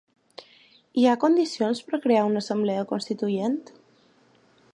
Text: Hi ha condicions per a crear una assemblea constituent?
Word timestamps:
Hi 1.01 1.05
ha 1.09 1.17
condicions 1.25 1.83
per 1.89 1.95
a 1.99 2.01
crear 2.07 2.25
una 2.31 2.43
assemblea 2.45 2.89
constituent? 2.95 3.63